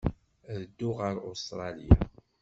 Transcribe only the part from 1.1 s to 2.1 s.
Ustṛalya.